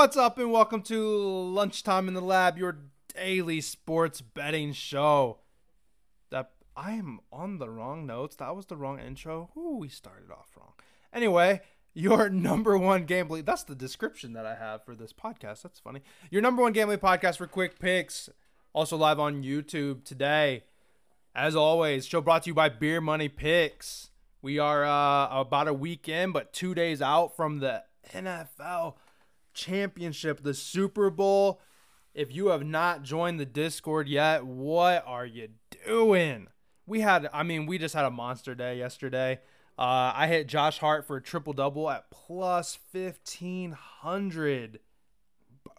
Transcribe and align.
What's 0.00 0.16
up, 0.16 0.38
and 0.38 0.50
welcome 0.50 0.80
to 0.84 0.98
Lunchtime 0.98 2.08
in 2.08 2.14
the 2.14 2.22
Lab, 2.22 2.56
your 2.56 2.78
daily 3.14 3.60
sports 3.60 4.22
betting 4.22 4.72
show. 4.72 5.40
That 6.30 6.52
I 6.74 6.92
am 6.92 7.20
on 7.30 7.58
the 7.58 7.68
wrong 7.68 8.06
notes. 8.06 8.34
That 8.36 8.56
was 8.56 8.64
the 8.64 8.78
wrong 8.78 8.98
intro. 8.98 9.50
Ooh, 9.58 9.76
we 9.76 9.90
started 9.90 10.30
off 10.30 10.56
wrong. 10.56 10.72
Anyway, 11.12 11.60
your 11.92 12.30
number 12.30 12.78
one 12.78 13.04
gambling. 13.04 13.44
That's 13.44 13.64
the 13.64 13.74
description 13.74 14.32
that 14.32 14.46
I 14.46 14.54
have 14.54 14.86
for 14.86 14.94
this 14.94 15.12
podcast. 15.12 15.60
That's 15.60 15.80
funny. 15.80 16.00
Your 16.30 16.40
number 16.40 16.62
one 16.62 16.72
gambling 16.72 17.00
podcast 17.00 17.36
for 17.36 17.46
quick 17.46 17.78
picks. 17.78 18.30
Also 18.72 18.96
live 18.96 19.20
on 19.20 19.42
YouTube 19.42 20.04
today. 20.04 20.64
As 21.34 21.54
always, 21.54 22.06
show 22.06 22.22
brought 22.22 22.44
to 22.44 22.50
you 22.50 22.54
by 22.54 22.70
Beer 22.70 23.02
Money 23.02 23.28
Picks. 23.28 24.08
We 24.40 24.58
are 24.58 24.82
uh, 24.82 25.40
about 25.40 25.68
a 25.68 25.74
week 25.74 26.08
in, 26.08 26.32
but 26.32 26.54
two 26.54 26.74
days 26.74 27.02
out 27.02 27.36
from 27.36 27.58
the 27.58 27.84
NFL 28.14 28.94
championship, 29.60 30.42
the 30.42 30.54
Super 30.54 31.10
Bowl. 31.10 31.60
If 32.14 32.34
you 32.34 32.48
have 32.48 32.64
not 32.64 33.02
joined 33.02 33.38
the 33.38 33.46
Discord 33.46 34.08
yet, 34.08 34.44
what 34.44 35.04
are 35.06 35.26
you 35.26 35.50
doing? 35.86 36.48
We 36.86 37.00
had, 37.00 37.28
I 37.32 37.44
mean, 37.44 37.66
we 37.66 37.78
just 37.78 37.94
had 37.94 38.04
a 38.04 38.10
monster 38.10 38.54
day 38.54 38.78
yesterday. 38.78 39.38
Uh, 39.78 40.12
I 40.14 40.26
hit 40.26 40.48
Josh 40.48 40.78
Hart 40.78 41.06
for 41.06 41.16
a 41.16 41.22
triple 41.22 41.52
double 41.52 41.88
at 41.88 42.10
plus 42.10 42.78
1500. 42.92 44.80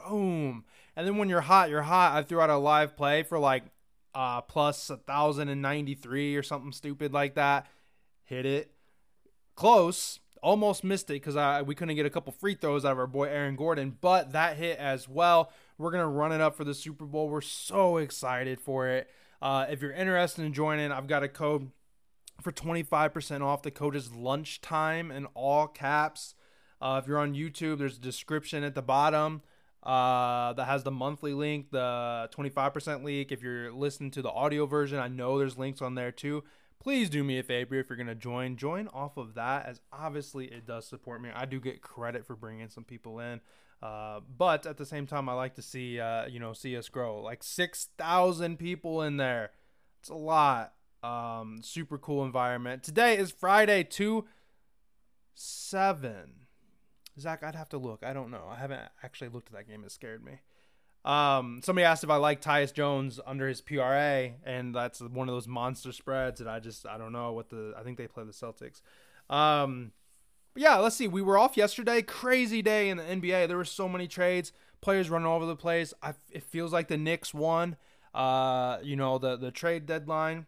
Boom. 0.07 0.63
And 0.95 1.07
then 1.07 1.17
when 1.17 1.27
you're 1.29 1.41
hot, 1.41 1.69
you're 1.69 1.81
hot. 1.81 2.15
I 2.17 2.23
threw 2.23 2.39
out 2.39 2.49
a 2.49 2.57
live 2.57 2.95
play 2.95 3.23
for 3.23 3.37
like 3.37 3.63
uh, 4.15 4.41
plus 4.41 4.89
1093 4.89 6.35
or 6.35 6.43
something 6.43 6.71
stupid 6.71 7.13
like 7.13 7.35
that. 7.35 7.67
Hit 8.23 8.45
it. 8.45 8.71
Close 9.55 10.20
almost 10.41 10.83
missed 10.83 11.09
it 11.09 11.13
because 11.13 11.35
I 11.35 11.61
we 11.61 11.75
couldn't 11.75 11.95
get 11.95 12.05
a 12.05 12.09
couple 12.09 12.33
free 12.33 12.55
throws 12.55 12.83
out 12.83 12.91
of 12.93 12.99
our 12.99 13.07
boy 13.07 13.25
Aaron 13.25 13.55
Gordon, 13.55 13.97
but 14.01 14.33
that 14.33 14.57
hit 14.57 14.77
as 14.77 15.07
well. 15.07 15.51
We're 15.77 15.91
gonna 15.91 16.07
run 16.07 16.31
it 16.31 16.41
up 16.41 16.55
for 16.55 16.63
the 16.63 16.73
Super 16.73 17.05
Bowl. 17.05 17.29
We're 17.29 17.41
so 17.41 17.97
excited 17.97 18.59
for 18.59 18.87
it. 18.87 19.09
Uh, 19.41 19.65
if 19.69 19.81
you're 19.81 19.91
interested 19.91 20.43
in 20.45 20.53
joining, 20.53 20.91
I've 20.91 21.07
got 21.07 21.23
a 21.23 21.27
code 21.27 21.71
for 22.41 22.51
25% 22.51 23.41
off. 23.41 23.61
The 23.61 23.71
code 23.71 23.95
is 23.95 24.11
lunchtime 24.11 25.11
in 25.11 25.25
all 25.33 25.67
caps. 25.67 26.35
Uh, 26.79 26.99
if 27.01 27.07
you're 27.07 27.19
on 27.19 27.33
YouTube, 27.33 27.77
there's 27.77 27.97
a 27.97 28.01
description 28.01 28.63
at 28.63 28.73
the 28.75 28.81
bottom 28.81 29.41
uh, 29.83 30.53
that 30.53 30.65
has 30.65 30.83
the 30.83 30.91
monthly 30.91 31.33
link, 31.33 31.71
the 31.71 32.29
25% 32.35 33.03
link. 33.03 33.31
If 33.31 33.41
you're 33.41 33.71
listening 33.71 34.11
to 34.11 34.21
the 34.21 34.31
audio 34.31 34.65
version, 34.65 34.99
I 34.99 35.07
know 35.07 35.37
there's 35.37 35.57
links 35.57 35.81
on 35.81 35.95
there 35.95 36.11
too 36.11 36.43
please 36.81 37.09
do 37.09 37.23
me 37.23 37.37
a 37.37 37.43
favor 37.43 37.75
if 37.75 37.89
you're 37.89 37.95
going 37.95 38.07
to 38.07 38.15
join. 38.15 38.57
Join 38.57 38.87
off 38.89 39.15
of 39.15 39.35
that 39.35 39.67
as 39.67 39.79
obviously 39.93 40.45
it 40.47 40.65
does 40.65 40.87
support 40.87 41.21
me. 41.21 41.29
I 41.33 41.45
do 41.45 41.59
get 41.59 41.81
credit 41.81 42.25
for 42.25 42.35
bringing 42.35 42.69
some 42.69 42.83
people 42.83 43.19
in 43.19 43.39
uh, 43.81 44.19
but 44.37 44.65
at 44.65 44.77
the 44.77 44.85
same 44.85 45.07
time 45.07 45.27
i 45.27 45.33
like 45.33 45.55
to 45.55 45.61
see 45.61 45.99
uh, 45.99 46.27
you 46.27 46.39
know 46.39 46.53
see 46.53 46.77
us 46.77 46.89
grow. 46.89 47.21
Like 47.21 47.43
6000 47.43 48.57
people 48.57 49.01
in 49.01 49.17
there. 49.17 49.51
It's 49.99 50.09
a 50.09 50.15
lot. 50.15 50.73
Um, 51.03 51.61
super 51.63 51.97
cool 51.97 52.23
environment. 52.23 52.83
Today 52.83 53.17
is 53.17 53.31
friday 53.31 53.83
2 53.83 54.25
7 55.33 56.13
zach 57.19 57.43
i'd 57.43 57.55
have 57.55 57.69
to 57.69 57.77
look. 57.77 58.03
I 58.03 58.13
don't 58.13 58.31
know. 58.31 58.47
I 58.49 58.57
haven't 58.57 58.81
actually 59.03 59.29
looked 59.29 59.49
at 59.49 59.53
that 59.53 59.67
game. 59.67 59.83
It 59.83 59.91
scared 59.91 60.23
me 60.23 60.41
um, 61.03 61.61
somebody 61.63 61.85
asked 61.85 62.03
if 62.03 62.09
I 62.09 62.17
like 62.17 62.41
Tyus 62.41 62.73
Jones 62.73 63.19
under 63.25 63.47
his 63.47 63.61
PRA, 63.61 64.31
and 64.45 64.73
that's 64.75 65.01
one 65.01 65.27
of 65.27 65.33
those 65.33 65.47
monster 65.47 65.91
spreads. 65.91 66.41
And 66.41 66.49
I 66.49 66.59
just 66.59 66.85
I 66.85 66.97
don't 66.97 67.11
know 67.11 67.31
what 67.33 67.49
the 67.49 67.73
I 67.77 67.83
think 67.83 67.97
they 67.97 68.07
play 68.07 68.23
the 68.23 68.31
Celtics. 68.31 68.81
Um, 69.33 69.91
but 70.53 70.63
yeah, 70.63 70.77
let's 70.77 70.95
see. 70.95 71.07
We 71.07 71.21
were 71.21 71.37
off 71.37 71.57
yesterday. 71.57 72.01
Crazy 72.01 72.61
day 72.61 72.89
in 72.89 72.97
the 72.97 73.03
NBA. 73.03 73.47
There 73.47 73.57
were 73.57 73.65
so 73.65 73.89
many 73.89 74.07
trades, 74.07 74.51
players 74.81 75.09
running 75.09 75.25
all 75.25 75.37
over 75.37 75.45
the 75.45 75.55
place. 75.55 75.93
I, 76.03 76.13
it 76.29 76.43
feels 76.43 76.71
like 76.71 76.87
the 76.87 76.97
Knicks 76.97 77.33
won. 77.33 77.77
Uh, 78.13 78.77
you 78.83 78.95
know 78.95 79.17
the 79.17 79.37
the 79.37 79.51
trade 79.51 79.85
deadline, 79.85 80.45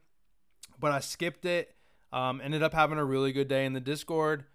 but 0.80 0.92
I 0.92 1.00
skipped 1.00 1.46
it. 1.46 1.74
Um, 2.12 2.42
ended 2.44 2.62
up 2.62 2.74
having 2.74 3.00
a 3.00 3.06
really 3.06 3.32
good 3.32 3.48
day 3.48 3.66
in 3.66 3.74
the 3.74 3.80
Discord. 3.80 4.46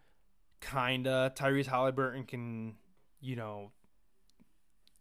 Kinda. 0.60 1.32
Tyrese 1.34 1.66
Halliburton 1.66 2.25
can, 2.25 2.76
you 3.20 3.34
know, 3.34 3.72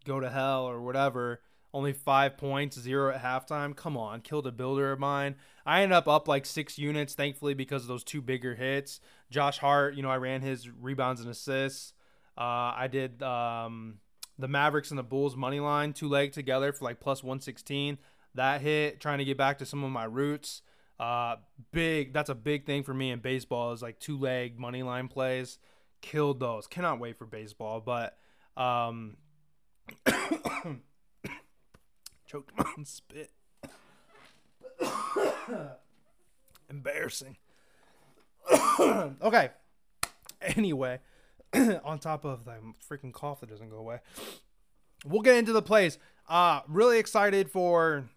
go 0.07 0.19
to 0.19 0.29
hell 0.29 0.66
or 0.66 0.81
whatever. 0.81 1.41
Only 1.73 1.94
five 1.94 2.38
points, 2.38 2.79
zero 2.79 3.13
at 3.13 3.22
halftime. 3.22 3.75
Come 3.75 3.97
on, 3.97 4.22
killed 4.22 4.47
a 4.47 4.51
builder 4.51 4.91
of 4.91 5.00
mine. 5.00 5.35
I 5.66 5.81
ended 5.81 5.95
up 5.95 6.07
up 6.07 6.28
like 6.28 6.45
six 6.45 6.79
units, 6.79 7.13
thankfully, 7.13 7.53
because 7.53 7.84
of 7.84 7.90
those 7.90 8.03
two 8.03 8.22
bigger 8.22 8.56
hits. 8.56 9.00
Josh 9.29 9.57
Hart, 9.59 9.95
you 9.95 10.01
know, 10.01 10.09
I 10.09 10.18
ran 10.18 10.41
his 10.41 10.69
rebounds 10.69 11.22
and 11.22 11.29
assists. 11.29 11.94
Uh, 12.38 12.73
I 12.75 12.88
did 12.90 13.22
um, 13.22 14.00
the 14.40 14.47
Mavericks 14.47 14.91
and 14.91 14.97
the 14.97 15.03
Bulls 15.03 15.35
money 15.35 15.59
line, 15.59 15.94
two 15.94 16.07
leg 16.07 16.31
together 16.31 16.72
for 16.72 16.85
like 16.85 17.00
plus 17.00 17.22
116. 17.22 17.97
That 18.35 18.62
hit, 18.62 19.01
trying 19.01 19.18
to 19.18 19.25
get 19.25 19.38
back 19.38 19.57
to 19.59 19.66
some 19.66 19.84
of 19.84 19.91
my 19.91 20.06
roots. 20.06 20.62
Uh, 21.00 21.35
big, 21.72 22.13
that's 22.13 22.29
a 22.29 22.35
big 22.35 22.66
thing 22.66 22.84
for 22.84 22.94
me 22.94 23.12
in 23.12 23.19
baseball 23.19 23.72
is 23.74 23.81
like 23.81 24.00
two 24.00 24.18
leg 24.18 24.57
money 24.57 24.84
line 24.84 25.07
plays. 25.07 25.59
Killed 26.01 26.39
those. 26.39 26.68
Cannot 26.68 27.00
wait 27.00 27.18
for 27.18 27.25
baseball, 27.25 27.81
but 27.81 28.18
um, 28.56 29.18
Choked 32.28 32.52
my 32.58 32.66
own 32.78 32.86
spit. 32.86 33.31
Embarrassing. 36.70 37.38
okay. 38.80 39.52
Anyway, 40.42 41.00
on 41.84 42.00
top 42.00 42.25
of 42.25 42.46
the 42.46 42.56
freaking 42.90 43.14
cough 43.14 43.40
that 43.40 43.50
doesn't 43.50 43.70
go 43.70 43.78
away, 43.78 44.00
we'll 45.06 45.22
get 45.22 45.38
into 45.38 45.53
the 45.53 45.62
plays. 45.62 45.98
Uh, 46.28 46.62
really 46.68 47.00
excited 47.00 47.50
for 47.50 48.09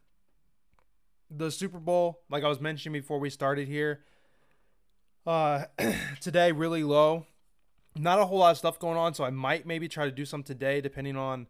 the 1.31 1.50
Super 1.50 1.78
Bowl. 1.78 2.20
Like 2.28 2.44
I 2.44 2.48
was 2.48 2.60
mentioning 2.60 3.00
before 3.00 3.19
we 3.19 3.31
started 3.31 3.69
here. 3.69 4.00
Uh, 5.26 5.64
today 6.20 6.52
really 6.52 6.82
low. 6.82 7.26
Not 7.97 8.19
a 8.19 8.25
whole 8.25 8.38
lot 8.38 8.52
of 8.52 8.58
stuff 8.58 8.78
going 8.78 8.97
on, 8.97 9.14
so 9.14 9.25
I 9.25 9.31
might 9.31 9.66
maybe 9.66 9.88
try 9.88 10.04
to 10.04 10.12
do 10.12 10.25
some 10.25 10.42
today, 10.42 10.81
depending 10.81 11.16
on 11.16 11.48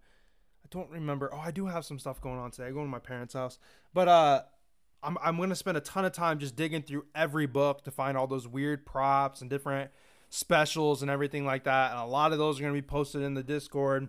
don't 0.71 0.91
remember. 0.91 1.31
Oh, 1.33 1.39
I 1.39 1.51
do 1.51 1.67
have 1.67 1.85
some 1.85 1.99
stuff 1.99 2.21
going 2.21 2.39
on 2.39 2.51
today. 2.51 2.69
I 2.69 2.71
go 2.71 2.81
to 2.81 2.87
my 2.87 2.99
parents' 2.99 3.35
house, 3.35 3.59
but 3.93 4.09
uh, 4.09 4.43
I'm 5.03 5.19
I'm 5.23 5.37
gonna 5.37 5.57
spend 5.57 5.77
a 5.77 5.81
ton 5.81 6.05
of 6.05 6.13
time 6.13 6.39
just 6.39 6.57
digging 6.57 6.83
through 6.83 7.07
every 7.15 7.47
book 7.47 7.85
to 7.85 7.91
find 7.91 8.17
all 8.17 8.27
those 8.27 8.47
weird 8.47 8.87
props 8.87 9.41
and 9.41 9.51
different 9.51 9.91
specials 10.29 11.03
and 11.03 11.11
everything 11.11 11.45
like 11.45 11.65
that. 11.65 11.91
And 11.91 12.01
a 12.01 12.05
lot 12.05 12.33
of 12.33 12.39
those 12.39 12.59
are 12.59 12.63
gonna 12.63 12.75
be 12.75 12.83
posted 12.83 13.23
in 13.23 13.35
the 13.35 13.43
Discord. 13.43 14.09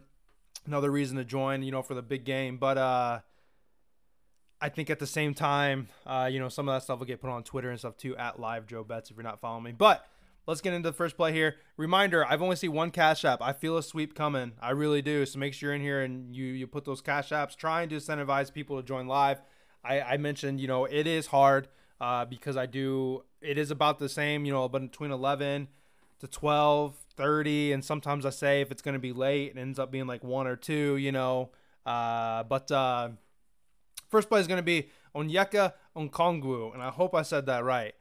Another 0.65 0.91
reason 0.91 1.17
to 1.17 1.25
join, 1.25 1.63
you 1.63 1.71
know, 1.71 1.81
for 1.81 1.95
the 1.95 2.03
big 2.03 2.23
game. 2.23 2.57
But 2.57 2.77
uh, 2.77 3.19
I 4.61 4.69
think 4.69 4.91
at 4.91 4.99
the 4.99 5.07
same 5.07 5.33
time, 5.33 5.87
uh, 6.05 6.29
you 6.31 6.39
know, 6.39 6.49
some 6.49 6.69
of 6.69 6.75
that 6.75 6.83
stuff 6.83 6.99
will 6.99 7.07
get 7.07 7.19
put 7.19 7.31
on 7.31 7.43
Twitter 7.43 7.71
and 7.71 7.79
stuff 7.79 7.97
too 7.97 8.15
at 8.15 8.39
Live 8.39 8.67
Joe 8.67 8.83
Bets 8.83 9.09
if 9.09 9.17
you're 9.17 9.23
not 9.23 9.41
following 9.41 9.63
me. 9.63 9.71
But 9.71 10.05
let's 10.47 10.61
get 10.61 10.73
into 10.73 10.89
the 10.89 10.93
first 10.93 11.17
play 11.17 11.33
here. 11.33 11.55
Reminder: 11.77 12.25
I've 12.25 12.41
only 12.41 12.55
seen 12.55 12.73
one 12.73 12.91
cash 12.91 13.23
app. 13.25 13.41
I 13.41 13.53
feel 13.53 13.77
a 13.77 13.83
sweep 13.83 14.15
coming. 14.15 14.53
I 14.61 14.71
really 14.71 15.01
do. 15.01 15.25
So 15.25 15.39
make 15.39 15.53
sure 15.53 15.69
you're 15.69 15.75
in 15.75 15.81
here 15.81 16.01
and 16.01 16.35
you 16.35 16.45
you 16.45 16.67
put 16.67 16.85
those 16.85 17.01
cash 17.01 17.29
apps. 17.29 17.55
Trying 17.55 17.89
to 17.89 17.97
incentivize 17.97 18.53
people 18.53 18.77
to 18.77 18.83
join 18.83 19.07
live. 19.07 19.41
I, 19.83 20.01
I 20.01 20.17
mentioned 20.17 20.61
you 20.61 20.67
know 20.67 20.85
it 20.85 21.07
is 21.07 21.27
hard 21.27 21.67
uh, 21.99 22.25
because 22.25 22.57
I 22.57 22.65
do. 22.65 23.23
It 23.41 23.57
is 23.57 23.71
about 23.71 23.99
the 23.99 24.09
same. 24.09 24.45
You 24.45 24.53
know, 24.53 24.67
but 24.69 24.81
between 24.81 25.11
11 25.11 25.67
to 26.19 26.27
12, 26.27 26.95
30, 27.17 27.71
and 27.73 27.83
sometimes 27.83 28.25
I 28.25 28.29
say 28.29 28.61
if 28.61 28.71
it's 28.71 28.81
going 28.81 28.93
to 28.93 28.99
be 28.99 29.13
late, 29.13 29.53
it 29.55 29.59
ends 29.59 29.79
up 29.79 29.91
being 29.91 30.07
like 30.07 30.23
one 30.23 30.47
or 30.47 30.55
two. 30.55 30.97
You 30.97 31.11
know, 31.11 31.49
uh, 31.85 32.43
but 32.43 32.71
uh, 32.71 33.09
first 34.09 34.29
play 34.29 34.39
is 34.39 34.47
going 34.47 34.59
to 34.59 34.63
be 34.63 34.89
Onyeka 35.15 35.73
Okongwu, 35.95 36.73
and 36.73 36.81
I 36.81 36.89
hope 36.89 37.15
I 37.15 37.21
said 37.21 37.45
that 37.47 37.63
right. 37.63 37.93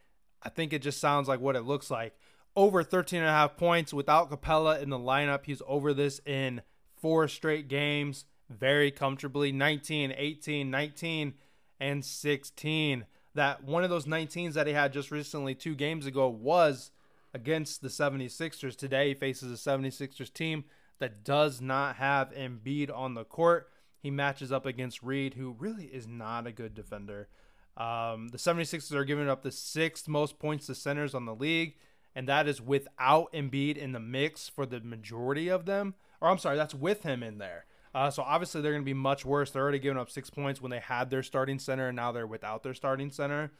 I 0.43 0.49
think 0.49 0.73
it 0.73 0.81
just 0.81 1.01
sounds 1.01 1.29
like 1.29 1.41
what 1.41 1.55
it 1.55 1.63
looks 1.63 1.91
like 1.91 2.15
over 2.57 2.83
13 2.83 3.21
and 3.21 3.29
a 3.29 3.33
half 3.33 3.57
points 3.57 3.93
without 3.93 4.31
Capela 4.31 4.83
in 4.83 4.91
the 4.91 4.99
lineup. 4.99 5.45
He's 5.45 5.63
over 5.67 5.95
this 5.95 6.21
in 6.27 6.63
four 6.97 7.29
straight 7.29 7.69
games 7.69 8.25
very 8.51 8.91
comfortably 8.91 9.53
19, 9.53 10.13
18, 10.17 10.71
19, 10.71 11.35
and 11.79 12.05
16. 12.05 13.07
That 13.35 13.65
one 13.65 13.85
of 13.85 13.91
those 13.91 14.07
19s 14.07 14.55
that 14.55 14.67
he 14.67 14.73
had 14.73 14.93
just 14.93 15.11
recently, 15.11 15.55
two 15.55 15.75
games 15.75 16.05
ago, 16.05 16.29
was 16.29 16.91
against 17.33 17.81
the 17.81 17.89
76ers. 17.89 18.77
Today, 18.77 19.09
he 19.09 19.15
faces 19.15 19.53
a 19.53 19.71
76ers 19.71 20.33
team 20.33 20.65
that 20.99 21.25
does 21.25 21.61
not 21.61 21.97
have 21.97 22.33
Embiid 22.33 22.95
on 22.95 23.15
the 23.15 23.25
court. 23.25 23.71
He 24.01 24.11
matches 24.11 24.51
up 24.51 24.67
against 24.67 25.03
Reed, 25.03 25.35
who 25.35 25.55
really 25.59 25.85
is 25.85 26.09
not 26.09 26.47
a 26.47 26.53
good 26.53 26.75
defender. 26.75 27.29
Um, 27.77 28.29
the 28.29 28.39
76ers 28.39 28.93
are 28.93 29.05
giving 29.05 29.29
up 29.29 29.43
the 29.43 29.53
sixth 29.53 30.09
most 30.09 30.39
points 30.39 30.67
to 30.67 30.75
centers 30.75 31.15
on 31.15 31.25
the 31.25 31.35
league 31.35 31.77
and 32.15 32.29
that 32.29 32.49
is 32.49 32.61
without 32.61 33.33
Embiid 33.33 33.77
in 33.77 33.93
the 33.93 34.01
mix 34.01 34.49
for 34.49 34.67
the 34.67 34.81
majority 34.81 35.49
of 35.49 35.67
them. 35.67 35.95
Or 36.21 36.29
I'm 36.29 36.39
sorry, 36.39 36.57
that's 36.57 36.75
with 36.75 37.03
him 37.03 37.23
in 37.23 37.39
there. 37.39 37.67
Uh, 37.95 38.11
so 38.11 38.23
obviously 38.23 38.61
they're 38.61 38.73
going 38.73 38.83
to 38.83 38.87
be 38.87 38.95
much 38.95 39.25
worse. 39.25 39.51
They're 39.51 39.63
already 39.63 39.79
giving 39.79 39.99
up 39.99 40.11
six 40.11 40.31
points 40.31 40.61
when 40.61 40.71
they 40.71 40.79
had 40.79 41.11
their 41.11 41.23
starting 41.23 41.59
center, 41.59 41.89
and 41.89 41.97
now 41.97 42.13
they're 42.13 42.27
without 42.27 42.63
their 42.63 42.75
starting 42.75 43.11
center. 43.11 43.51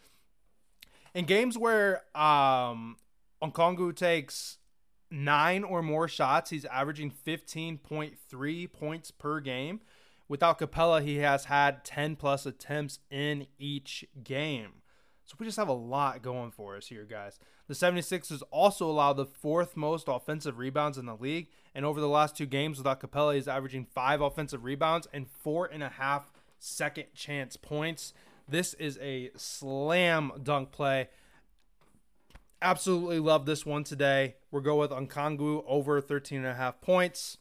In 1.15 1.25
games 1.25 1.59
where 1.59 2.03
um, 2.15 2.97
Okongwu 3.43 3.97
takes 3.97 4.59
nine 5.11 5.65
or 5.65 5.83
more 5.83 6.07
shots, 6.07 6.51
he's 6.51 6.65
averaging 6.67 7.13
15.3 7.27 8.73
points 8.73 9.11
per 9.11 9.41
game. 9.41 9.81
Without 10.29 10.61
Capela, 10.61 11.03
he 11.03 11.17
has 11.17 11.47
had 11.47 11.85
10 11.85 12.15
plus 12.15 12.47
attempts 12.47 13.01
in 13.11 13.49
each 13.59 14.05
game. 14.23 14.75
So 15.25 15.35
we 15.39 15.47
just 15.47 15.59
have 15.59 15.69
a 15.69 15.73
lot 15.73 16.23
going 16.23 16.53
for 16.53 16.77
us 16.77 16.87
here, 16.87 17.05
guys. 17.05 17.41
The 17.71 17.77
76ers 17.77 18.43
also 18.51 18.91
allow 18.91 19.13
the 19.13 19.25
fourth 19.25 19.77
most 19.77 20.09
offensive 20.09 20.59
rebounds 20.59 20.99
in 20.99 21.07
the 21.07 21.15
league. 21.15 21.47
And 21.73 21.85
over 21.85 22.01
the 22.01 22.09
last 22.09 22.37
two 22.37 22.47
games 22.47 22.79
without 22.79 22.99
Capela, 22.99 23.37
he's 23.37 23.47
averaging 23.47 23.85
five 23.85 24.21
offensive 24.21 24.65
rebounds 24.65 25.07
and 25.13 25.29
four 25.29 25.67
and 25.67 25.81
a 25.81 25.89
half 25.89 26.33
second 26.59 27.05
chance 27.15 27.57
points. 27.57 28.13
This 28.49 28.75
is 28.75 28.99
a 29.01 29.31
slam 29.37 30.33
dunk 30.43 30.73
play. 30.73 31.11
Absolutely 32.61 33.21
love 33.21 33.47
this 33.47 33.65
one 33.65 33.85
today. 33.85 34.35
We're 34.51 34.63
going 34.63 34.81
with 34.81 34.91
Okongwu 34.91 35.63
over 35.65 36.01
13 36.01 36.39
and 36.39 36.49
a 36.49 36.55
half 36.55 36.81
points. 36.81 37.39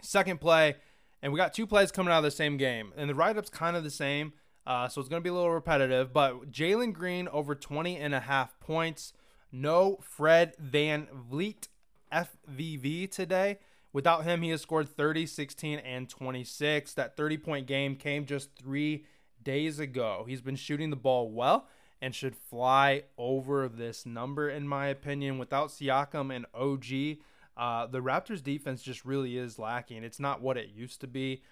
Second 0.00 0.40
play, 0.40 0.76
and 1.20 1.32
we 1.32 1.36
got 1.36 1.52
two 1.52 1.66
plays 1.66 1.90
coming 1.90 2.12
out 2.12 2.18
of 2.18 2.24
the 2.24 2.30
same 2.30 2.58
game. 2.58 2.92
And 2.96 3.10
the 3.10 3.14
write 3.16 3.36
up's 3.36 3.50
kind 3.50 3.76
of 3.76 3.82
the 3.82 3.90
same. 3.90 4.34
Uh, 4.64 4.86
so 4.86 5.00
it's 5.00 5.10
going 5.10 5.20
to 5.20 5.24
be 5.24 5.30
a 5.30 5.34
little 5.34 5.50
repetitive. 5.50 6.12
But 6.12 6.52
Jalen 6.52 6.92
Green 6.92 7.26
over 7.26 7.56
20 7.56 7.96
and 7.96 8.14
a 8.14 8.20
half 8.20 8.60
points. 8.60 9.12
No 9.52 9.98
Fred 10.00 10.54
VanVleet 10.58 11.68
FVV 12.12 13.10
today. 13.10 13.58
Without 13.92 14.24
him, 14.24 14.40
he 14.42 14.48
has 14.50 14.62
scored 14.62 14.88
30, 14.88 15.26
16, 15.26 15.78
and 15.80 16.08
26. 16.08 16.94
That 16.94 17.16
30 17.16 17.38
point 17.38 17.66
game 17.66 17.96
came 17.96 18.24
just 18.24 18.56
three 18.56 19.04
days 19.42 19.78
ago. 19.78 20.24
He's 20.26 20.40
been 20.40 20.56
shooting 20.56 20.90
the 20.90 20.96
ball 20.96 21.30
well 21.30 21.68
and 22.00 22.14
should 22.14 22.34
fly 22.34 23.04
over 23.18 23.68
this 23.68 24.06
number, 24.06 24.48
in 24.48 24.66
my 24.66 24.86
opinion. 24.86 25.38
Without 25.38 25.68
Siakam 25.68 26.34
and 26.34 26.46
OG, 26.54 27.18
uh, 27.56 27.86
the 27.86 28.00
Raptors 28.00 28.42
defense 28.42 28.82
just 28.82 29.04
really 29.04 29.36
is 29.36 29.58
lacking. 29.58 30.02
It's 30.02 30.18
not 30.18 30.40
what 30.40 30.56
it 30.56 30.70
used 30.74 31.00
to 31.02 31.06
be. 31.06 31.42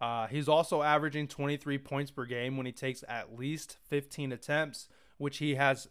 Uh, 0.00 0.26
he's 0.26 0.48
also 0.48 0.82
averaging 0.82 1.28
23 1.28 1.78
points 1.78 2.10
per 2.10 2.24
game 2.24 2.56
when 2.56 2.66
he 2.66 2.72
takes 2.72 3.04
at 3.06 3.38
least 3.38 3.76
15 3.88 4.32
attempts, 4.32 4.88
which 5.18 5.38
he 5.38 5.56
has, 5.56 5.88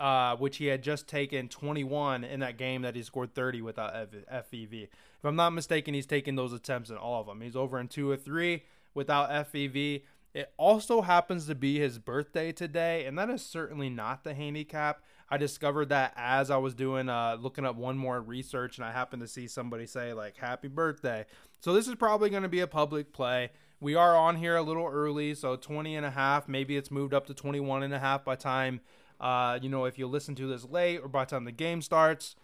uh, 0.00 0.36
which 0.36 0.58
he 0.58 0.66
had 0.66 0.82
just 0.82 1.08
taken 1.08 1.48
21 1.48 2.24
in 2.24 2.40
that 2.40 2.56
game 2.56 2.82
that 2.82 2.94
he 2.94 3.02
scored 3.02 3.34
30 3.34 3.62
without 3.62 3.94
FVV. 3.94 4.84
If 4.84 5.24
I'm 5.24 5.36
not 5.36 5.50
mistaken, 5.50 5.94
he's 5.94 6.06
taken 6.06 6.36
those 6.36 6.52
attempts 6.52 6.90
in 6.90 6.96
all 6.96 7.20
of 7.20 7.26
them. 7.26 7.40
He's 7.40 7.56
over 7.56 7.80
in 7.80 7.88
two 7.88 8.10
or 8.10 8.16
three 8.16 8.62
without 8.94 9.30
FVV. 9.30 10.02
It 10.34 10.52
also 10.56 11.02
happens 11.02 11.46
to 11.46 11.54
be 11.54 11.78
his 11.78 11.98
birthday 11.98 12.52
today, 12.52 13.06
and 13.06 13.18
that 13.18 13.30
is 13.30 13.44
certainly 13.44 13.88
not 13.88 14.22
the 14.22 14.34
handicap. 14.34 15.02
I 15.30 15.36
discovered 15.36 15.88
that 15.88 16.12
as 16.16 16.50
I 16.50 16.58
was 16.58 16.74
doing 16.74 17.08
uh, 17.08 17.36
looking 17.40 17.64
up 17.64 17.76
one 17.76 17.98
more 17.98 18.20
research, 18.20 18.78
and 18.78 18.86
I 18.86 18.92
happened 18.92 19.22
to 19.22 19.28
see 19.28 19.48
somebody 19.48 19.86
say 19.86 20.12
like 20.12 20.36
"Happy 20.36 20.68
birthday." 20.68 21.26
So 21.60 21.72
this 21.72 21.88
is 21.88 21.96
probably 21.96 22.30
going 22.30 22.44
to 22.44 22.48
be 22.48 22.60
a 22.60 22.66
public 22.66 23.12
play. 23.12 23.50
We 23.80 23.94
are 23.94 24.16
on 24.16 24.36
here 24.36 24.56
a 24.56 24.62
little 24.62 24.86
early, 24.86 25.34
so 25.34 25.56
20 25.56 25.96
and 25.96 26.06
a 26.06 26.10
half. 26.10 26.48
Maybe 26.48 26.76
it's 26.76 26.90
moved 26.90 27.14
up 27.14 27.26
to 27.26 27.34
21 27.34 27.82
and 27.82 27.94
a 27.94 27.98
half 27.98 28.24
by 28.24 28.36
time 28.36 28.80
uh, 29.20 29.58
you 29.60 29.68
know 29.68 29.84
if 29.84 29.98
you 29.98 30.06
listen 30.06 30.34
to 30.36 30.46
this 30.46 30.64
late 30.64 30.98
or 30.98 31.08
by 31.08 31.24
the 31.24 31.30
time 31.30 31.44
the 31.44 31.52
game 31.52 31.82
starts. 31.82 32.36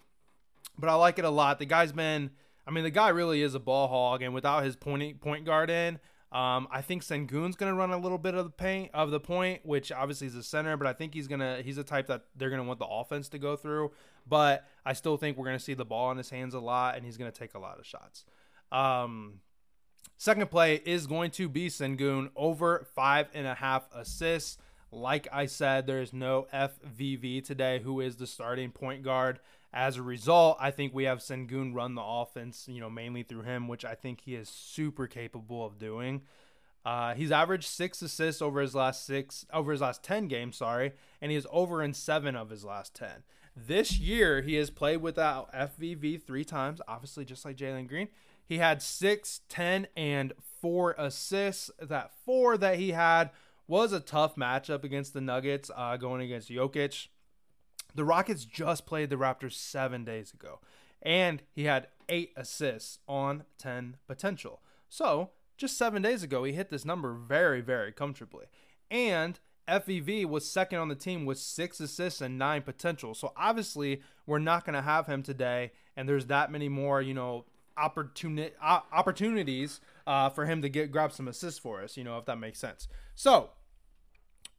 But 0.77 0.89
I 0.89 0.95
like 0.95 1.19
it 1.19 1.25
a 1.25 1.29
lot. 1.29 1.59
The 1.59 1.65
guy's 1.65 1.93
been, 1.93 2.31
I 2.67 2.71
mean, 2.71 2.83
the 2.83 2.91
guy 2.91 3.09
really 3.09 3.41
is 3.41 3.55
a 3.55 3.59
ball 3.59 3.87
hog, 3.87 4.21
and 4.21 4.33
without 4.33 4.63
his 4.63 4.75
point 4.75 5.21
point 5.21 5.45
guard 5.45 5.69
in. 5.69 5.99
Um, 6.31 6.67
I 6.69 6.81
think 6.81 7.01
Sengun's 7.01 7.55
gonna 7.55 7.75
run 7.75 7.91
a 7.91 7.97
little 7.97 8.17
bit 8.17 8.35
of 8.35 8.43
the 8.43 8.51
paint 8.51 8.91
of 8.93 9.09
the 9.09 9.21
point, 9.21 9.65
which 9.65 9.89
obviously 9.89 10.27
is 10.27 10.35
a 10.35 10.43
center, 10.43 10.75
but 10.75 10.85
I 10.85 10.91
think 10.91 11.13
he's 11.13 11.27
gonna 11.29 11.61
he's 11.63 11.77
a 11.77 11.83
type 11.83 12.07
that 12.07 12.25
they're 12.35 12.49
gonna 12.49 12.65
want 12.65 12.79
the 12.79 12.87
offense 12.87 13.29
to 13.29 13.39
go 13.39 13.55
through. 13.55 13.91
But 14.27 14.65
I 14.85 14.93
still 14.93 15.15
think 15.15 15.37
we're 15.37 15.45
gonna 15.45 15.59
see 15.59 15.75
the 15.75 15.85
ball 15.85 16.11
in 16.11 16.17
his 16.17 16.29
hands 16.29 16.53
a 16.53 16.59
lot, 16.59 16.97
and 16.97 17.05
he's 17.05 17.15
gonna 17.15 17.31
take 17.31 17.53
a 17.53 17.59
lot 17.59 17.79
of 17.79 17.85
shots. 17.85 18.25
Um, 18.69 19.39
second 20.17 20.49
play 20.51 20.81
is 20.85 21.07
going 21.07 21.31
to 21.31 21.47
be 21.47 21.69
Sengun 21.69 22.31
over 22.35 22.85
five 22.95 23.27
and 23.33 23.47
a 23.47 23.53
half 23.53 23.87
assists. 23.93 24.57
Like 24.95 25.27
I 25.29 25.45
said, 25.45 25.87
there 25.87 26.01
is 26.01 26.13
no 26.13 26.47
FVV 26.53 27.43
today, 27.43 27.79
who 27.83 27.99
is 27.99 28.15
the 28.15 28.25
starting 28.25 28.71
point 28.71 29.03
guard. 29.03 29.39
As 29.73 29.97
a 29.97 30.01
result, 30.01 30.57
I 30.57 30.71
think 30.71 30.93
we 30.93 31.03
have 31.03 31.19
Sengun 31.19 31.75
run 31.75 31.95
the 31.95 32.01
offense, 32.01 32.65
you 32.69 32.79
know, 32.79 32.89
mainly 32.89 33.23
through 33.23 33.41
him, 33.41 33.67
which 33.67 33.83
I 33.83 33.93
think 33.93 34.21
he 34.21 34.35
is 34.35 34.47
super 34.47 35.05
capable 35.05 35.65
of 35.65 35.77
doing. 35.77 36.21
Uh, 36.85 37.13
he's 37.13 37.31
averaged 37.31 37.67
six 37.67 38.01
assists 38.01 38.41
over 38.41 38.61
his 38.61 38.73
last 38.73 39.05
six, 39.05 39.45
over 39.51 39.73
his 39.73 39.81
last 39.81 40.01
ten 40.01 40.29
games, 40.29 40.55
sorry, 40.55 40.93
and 41.21 41.29
he 41.29 41.37
is 41.37 41.47
over 41.51 41.83
in 41.83 41.93
seven 41.93 42.37
of 42.37 42.49
his 42.49 42.63
last 42.63 42.95
ten. 42.95 43.23
This 43.53 43.99
year, 43.99 44.41
he 44.41 44.55
has 44.55 44.69
played 44.69 45.01
without 45.01 45.51
FVV 45.51 46.23
three 46.23 46.45
times, 46.45 46.79
obviously 46.87 47.25
just 47.25 47.43
like 47.43 47.57
Jalen 47.57 47.89
Green. 47.89 48.07
He 48.45 48.59
had 48.59 48.81
six, 48.81 49.41
ten, 49.49 49.87
and 49.97 50.31
four 50.61 50.95
assists. 50.97 51.69
That 51.81 52.11
four 52.25 52.57
that 52.57 52.77
he 52.77 52.91
had 52.91 53.31
was 53.67 53.93
a 53.93 53.99
tough 53.99 54.35
matchup 54.35 54.83
against 54.83 55.13
the 55.13 55.21
Nuggets, 55.21 55.71
uh, 55.75 55.97
going 55.97 56.21
against 56.21 56.49
Jokic. 56.49 57.07
The 57.93 58.03
Rockets 58.05 58.45
just 58.45 58.85
played 58.85 59.09
the 59.09 59.15
Raptors 59.15 59.53
seven 59.53 60.03
days 60.03 60.33
ago, 60.33 60.59
and 61.01 61.41
he 61.53 61.63
had 61.63 61.87
eight 62.09 62.33
assists 62.35 62.99
on 63.07 63.43
10 63.57 63.97
potential. 64.07 64.61
So, 64.89 65.31
just 65.57 65.77
seven 65.77 66.01
days 66.01 66.21
ago, 66.21 66.43
he 66.43 66.53
hit 66.53 66.69
this 66.69 66.85
number 66.85 67.13
very, 67.13 67.61
very 67.61 67.91
comfortably. 67.91 68.45
And 68.91 69.39
FVV 69.67 70.25
was 70.25 70.49
second 70.49 70.79
on 70.79 70.89
the 70.89 70.95
team 70.95 71.25
with 71.25 71.39
six 71.39 71.79
assists 71.79 72.21
and 72.21 72.37
nine 72.37 72.61
potential. 72.61 73.13
So, 73.13 73.31
obviously, 73.37 74.01
we're 74.25 74.39
not 74.39 74.65
going 74.65 74.75
to 74.75 74.81
have 74.81 75.07
him 75.07 75.23
today, 75.23 75.71
and 75.95 76.07
there's 76.07 76.27
that 76.27 76.51
many 76.51 76.69
more, 76.69 77.01
you 77.01 77.13
know, 77.13 77.45
opportuni- 77.77 78.51
opportunities 78.61 79.81
uh, 80.07 80.29
for 80.29 80.45
him 80.45 80.61
to 80.61 80.69
get 80.69 80.91
grab 80.91 81.11
some 81.11 81.27
assists 81.27 81.59
for 81.59 81.81
us, 81.81 81.97
you 81.97 82.03
know, 82.03 82.17
if 82.17 82.25
that 82.25 82.37
makes 82.37 82.59
sense. 82.59 82.87
So, 83.15 83.51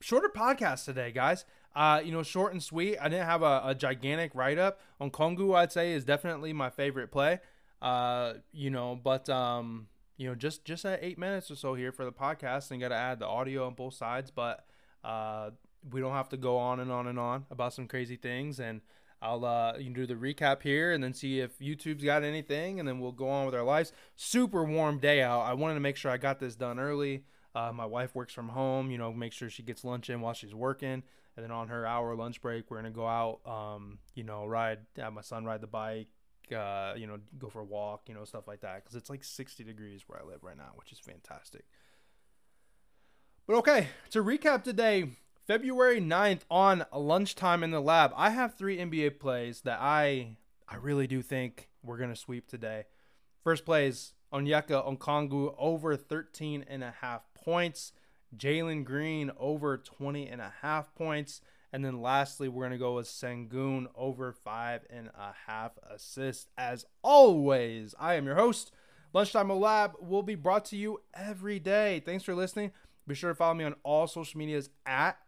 shorter 0.01 0.29
podcast 0.29 0.85
today, 0.85 1.13
guys. 1.13 1.45
Uh, 1.75 2.01
you 2.03 2.11
know, 2.11 2.23
short 2.23 2.53
and 2.53 2.63
sweet. 2.63 2.97
I 2.99 3.11
didn't 3.11 3.27
have 3.27 3.43
a, 3.43 3.63
a 3.67 3.75
gigantic 3.75 4.35
write 4.35 4.59
up 4.59 4.81
on 4.99 5.11
Okongwu. 5.11 5.55
I'd 5.55 5.73
say 5.73 5.93
is 5.93 6.05
definitely 6.05 6.55
my 6.55 6.71
favorite 6.71 7.12
play. 7.12 7.40
Uh, 7.83 8.35
you 8.52 8.71
know, 8.71 8.99
but 9.02 9.29
um, 9.29 9.88
you 10.17 10.26
know, 10.26 10.35
just 10.35 10.64
just 10.64 10.87
at 10.87 11.00
eight 11.02 11.19
minutes 11.19 11.50
or 11.50 11.57
so 11.57 11.75
here 11.75 11.93
for 11.93 12.07
the 12.07 12.12
podcast, 12.12 12.71
and 12.71 12.81
got 12.81 12.88
to 12.88 12.95
add 12.95 13.19
the 13.19 13.26
audio 13.26 13.67
on 13.67 13.75
both 13.75 13.93
sides. 13.93 14.31
But 14.31 14.64
uh, 15.05 15.50
we 15.90 16.00
don't 16.00 16.14
have 16.14 16.31
to 16.31 16.37
go 16.37 16.57
on 16.57 16.81
and 16.81 16.90
on 16.90 17.07
and 17.07 17.19
on 17.19 17.45
about 17.50 17.75
some 17.75 17.87
crazy 17.87 18.17
things. 18.17 18.59
And 18.59 18.81
I'll 19.26 19.45
uh, 19.45 19.75
you 19.76 19.85
can 19.85 19.92
do 19.92 20.06
the 20.06 20.14
recap 20.14 20.62
here, 20.62 20.92
and 20.92 21.02
then 21.02 21.12
see 21.12 21.40
if 21.40 21.59
YouTube's 21.59 22.04
got 22.04 22.23
anything, 22.23 22.78
and 22.78 22.88
then 22.88 23.00
we'll 23.00 23.12
go 23.12 23.28
on 23.28 23.47
with 23.47 23.54
our 23.54 23.64
lives. 23.64 23.92
Super 24.14 24.64
warm 24.64 24.99
day 24.99 25.23
out. 25.23 25.40
I 25.40 25.54
wanted 25.54 25.75
to 25.75 25.80
make 25.80 25.97
sure 25.97 26.11
I 26.11 26.16
got 26.16 26.38
this 26.38 26.54
done 26.54 26.78
early. 26.78 27.25
Uh, 27.54 27.73
my 27.73 27.87
wife 27.87 28.14
works 28.14 28.33
from 28.33 28.50
home, 28.50 28.90
you 28.90 28.99
know, 28.99 29.12
make 29.12 29.33
sure 29.33 29.49
she 29.49 29.62
gets 29.62 29.83
lunch 29.83 30.11
in 30.11 30.21
while 30.21 30.35
she's 30.35 30.54
working 30.54 31.02
and 31.37 31.45
then 31.45 31.50
on 31.50 31.68
her 31.68 31.87
hour 31.87 32.14
lunch 32.14 32.40
break, 32.40 32.71
we're 32.71 32.78
gonna 32.78 32.90
go 32.90 33.06
out, 33.06 33.40
um, 33.47 33.99
you 34.14 34.25
know, 34.25 34.47
ride, 34.47 34.78
have 34.97 35.12
my 35.12 35.21
son 35.21 35.45
ride 35.45 35.61
the 35.61 35.66
bike, 35.66 36.09
uh, 36.56 36.95
you 36.97 37.06
know, 37.06 37.18
go 37.38 37.49
for 37.49 37.61
a 37.61 37.64
walk, 37.64 38.09
you 38.09 38.14
know, 38.14 38.25
stuff 38.25 38.49
like 38.49 38.61
that, 38.62 38.83
because 38.83 38.97
it's 38.97 39.11
like 39.11 39.23
60 39.23 39.62
degrees 39.62 40.04
where 40.06 40.18
I 40.21 40.25
live 40.25 40.42
right 40.42 40.56
now, 40.56 40.73
which 40.76 40.92
is 40.92 40.99
fantastic. 40.99 41.64
But 43.47 43.56
okay, 43.56 43.88
to 44.11 44.25
recap 44.25 44.64
today, 44.64 45.11
February 45.47 46.00
9th 46.00 46.41
on 46.50 46.85
lunchtime 46.93 47.62
in 47.62 47.71
the 47.71 47.81
lab, 47.81 48.12
I 48.17 48.31
have 48.31 48.55
three 48.55 48.79
NBA 48.79 49.21
plays 49.21 49.61
that 49.61 49.79
I 49.81 50.38
I 50.69 50.75
really 50.75 51.07
do 51.07 51.23
think 51.23 51.69
we're 51.85 51.99
gonna 51.99 52.17
sweep 52.17 52.49
today. 52.49 52.87
First 53.45 53.65
play 53.65 53.87
is 53.87 54.15
Onyeka 54.33 54.99
Okongwu 54.99 55.55
over 55.57 55.97
13 55.97 56.65
and 56.69 56.83
a 56.83 56.95
half 57.00 57.23
points. 57.33 57.93
Jalen 58.37 58.85
Green 58.85 59.31
over 59.38 59.79
20 59.79 60.26
and 60.26 60.41
a 60.41 60.53
half 60.62 60.93
points. 60.97 61.41
And 61.73 61.85
then 61.85 62.03
lastly, 62.03 62.49
we're 62.49 62.62
going 62.62 62.73
to 62.73 62.79
go 62.79 62.95
with 62.95 63.07
Sengun 63.07 63.87
over 63.95 64.33
five 64.33 64.85
and 64.91 65.09
a 65.09 65.33
half 65.47 65.73
assists. 65.88 66.49
As 66.57 66.87
always, 67.03 67.95
I 68.00 68.15
am 68.15 68.26
your 68.26 68.35
host. 68.35 68.73
Lunchtime 69.12 69.50
Lab 69.50 69.93
will 70.00 70.23
be 70.23 70.35
brought 70.35 70.65
to 70.67 70.76
you 70.76 71.03
every 71.15 71.59
day. 71.59 72.00
Thanks 72.05 72.25
for 72.25 72.35
listening. 72.35 72.73
Be 73.07 73.15
sure 73.15 73.31
to 73.31 73.35
follow 73.35 73.55
me 73.55 73.65
on 73.65 73.75
all 73.85 74.07
social 74.07 74.38
medias 74.38 74.71
at 74.85 75.19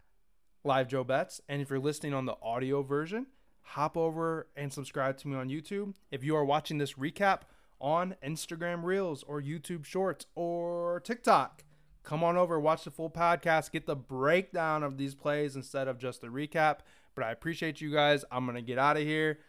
Live 0.63 0.87
Joe 0.87 1.03
Bets. 1.03 1.41
And 1.47 1.61
if 1.61 1.69
you're 1.69 1.79
listening 1.79 2.13
on 2.13 2.25
the 2.25 2.35
audio 2.41 2.81
version, 2.81 3.27
hop 3.61 3.95
over 3.95 4.47
and 4.55 4.73
subscribe 4.73 5.17
to 5.17 5.27
me 5.27 5.35
on 5.35 5.49
YouTube. 5.49 5.95
If 6.11 6.23
you 6.23 6.35
are 6.35 6.43
watching 6.43 6.77
this 6.77 6.93
recap 6.93 7.41
on 7.79 8.15
Instagram 8.23 8.83
Reels 8.83 9.23
or 9.23 9.41
YouTube 9.41 9.85
Shorts 9.85 10.25
or 10.35 10.99
TikTok, 11.01 11.63
come 12.03 12.23
on 12.23 12.35
over, 12.35 12.59
watch 12.59 12.83
the 12.83 12.91
full 12.91 13.09
podcast, 13.09 13.71
get 13.71 13.85
the 13.85 13.95
breakdown 13.95 14.83
of 14.83 14.97
these 14.97 15.15
plays 15.15 15.55
instead 15.55 15.87
of 15.87 15.97
just 15.97 16.21
the 16.21 16.27
recap. 16.27 16.79
But 17.15 17.23
I 17.23 17.31
appreciate 17.31 17.79
you 17.79 17.91
guys. 17.91 18.25
I'm 18.31 18.45
going 18.45 18.55
to 18.55 18.61
get 18.61 18.77
out 18.77 18.97
of 18.97 19.03
here 19.03 19.39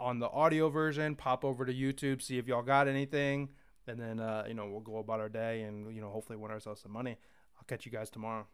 on 0.00 0.18
the 0.18 0.28
audio 0.28 0.68
version, 0.68 1.14
pop 1.14 1.44
over 1.44 1.64
to 1.64 1.72
YouTube, 1.72 2.20
see 2.20 2.38
if 2.38 2.48
y'all 2.48 2.62
got 2.62 2.88
anything. 2.88 3.50
And 3.86 4.00
then, 4.00 4.18
uh, 4.18 4.44
you 4.48 4.54
know, 4.54 4.66
we'll 4.66 4.80
go 4.80 4.98
about 4.98 5.20
our 5.20 5.28
day 5.28 5.62
and, 5.62 5.94
you 5.94 6.00
know, 6.00 6.08
hopefully 6.08 6.38
win 6.38 6.50
ourselves 6.50 6.80
some 6.80 6.92
money. 6.92 7.18
I'll 7.56 7.64
catch 7.68 7.86
you 7.86 7.92
guys 7.92 8.10
tomorrow. 8.10 8.46